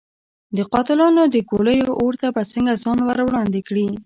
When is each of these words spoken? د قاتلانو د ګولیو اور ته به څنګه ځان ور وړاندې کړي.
د 0.57 0.59
قاتلانو 0.73 1.23
د 1.33 1.35
ګولیو 1.49 1.91
اور 2.01 2.13
ته 2.21 2.27
به 2.35 2.43
څنګه 2.51 2.73
ځان 2.83 2.97
ور 3.07 3.19
وړاندې 3.27 3.61
کړي. 3.67 3.87